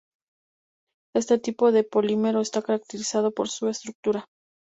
Este 1.15 1.37
tipo 1.37 1.71
de 1.71 1.83
polímero 1.83 2.41
está 2.41 2.63
caracterizado 2.63 3.29
por 3.31 3.49
su 3.49 3.67
estructura. 3.69 4.25